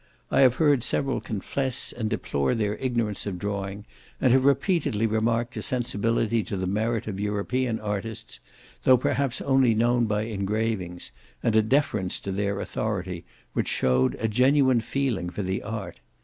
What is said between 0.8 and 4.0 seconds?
several confess and deplore their ignorance of drawing,